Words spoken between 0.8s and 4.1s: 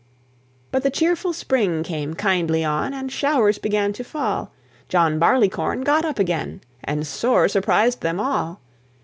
the cheerful spring came kindly on, And showers began to